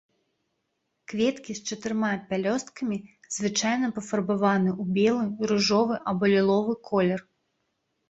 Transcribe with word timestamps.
Кветкі 1.11 1.51
з 1.59 1.63
чатырма 1.67 2.09
пялёсткамі, 2.31 2.97
звычайна 3.37 3.93
пафарбаваны 4.01 4.69
ў 4.81 4.99
белы, 4.99 5.25
ружовы 5.55 5.95
або 6.11 6.23
ліловы 6.37 6.73
колер. 6.93 7.19